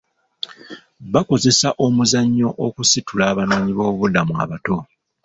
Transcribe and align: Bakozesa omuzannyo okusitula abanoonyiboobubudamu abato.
Bakozesa 1.13 1.69
omuzannyo 1.85 2.49
okusitula 2.65 3.23
abanoonyiboobubudamu 3.31 4.33
abato. 4.43 4.77